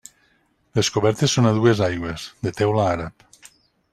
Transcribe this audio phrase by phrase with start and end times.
[0.79, 3.29] Les cobertes són a dues aigües, de teula àrab.